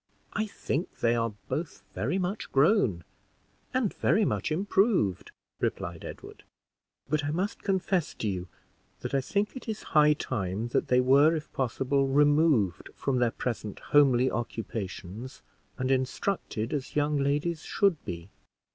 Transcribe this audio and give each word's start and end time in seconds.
"I 0.33 0.47
think 0.47 1.01
they 1.01 1.13
are 1.13 1.33
both 1.47 1.83
very 1.93 2.17
much 2.17 2.51
grown 2.51 3.03
and 3.71 3.93
very 3.93 4.25
much 4.25 4.51
improved," 4.51 5.29
replied 5.59 6.03
Edward; 6.03 6.41
"but 7.07 7.23
I 7.23 7.29
must 7.29 7.61
confess 7.61 8.15
to 8.15 8.27
you 8.27 8.47
that 9.01 9.13
I 9.13 9.21
think 9.21 9.55
it 9.55 9.69
is 9.69 9.83
high 9.93 10.13
time 10.13 10.69
that 10.69 10.87
they 10.87 11.01
were, 11.01 11.35
if 11.35 11.53
possible, 11.53 12.07
removed 12.07 12.89
from 12.95 13.19
their 13.19 13.29
present 13.29 13.77
homely 13.77 14.31
occupations, 14.31 15.43
and 15.77 15.91
instructed 15.91 16.73
as 16.73 16.95
young 16.95 17.17
ladies 17.19 17.61
should 17.61 18.03
be." 18.03 18.29